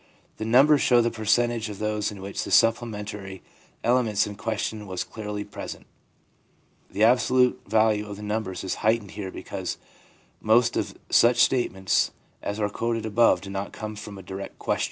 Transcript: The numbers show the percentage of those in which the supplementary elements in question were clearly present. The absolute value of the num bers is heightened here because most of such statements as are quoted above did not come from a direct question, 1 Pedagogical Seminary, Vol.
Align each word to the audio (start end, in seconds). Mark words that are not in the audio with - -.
The 0.37 0.45
numbers 0.45 0.81
show 0.81 0.99
the 0.99 1.11
percentage 1.11 1.69
of 1.69 1.77
those 1.77 2.11
in 2.11 2.21
which 2.23 2.43
the 2.43 2.49
supplementary 2.49 3.43
elements 3.83 4.25
in 4.25 4.33
question 4.35 4.87
were 4.87 4.95
clearly 4.97 5.43
present. 5.43 5.85
The 6.89 7.03
absolute 7.03 7.61
value 7.67 8.07
of 8.07 8.15
the 8.15 8.23
num 8.23 8.41
bers 8.41 8.63
is 8.63 8.73
heightened 8.81 9.11
here 9.11 9.29
because 9.29 9.77
most 10.41 10.75
of 10.75 10.97
such 11.11 11.37
statements 11.37 12.09
as 12.41 12.59
are 12.59 12.67
quoted 12.67 13.05
above 13.05 13.41
did 13.41 13.51
not 13.51 13.73
come 13.73 13.95
from 13.95 14.17
a 14.17 14.23
direct 14.23 14.25
question, 14.25 14.29
1 14.33 14.39
Pedagogical 14.39 14.65
Seminary, 14.65 14.79
Vol. 14.79 14.79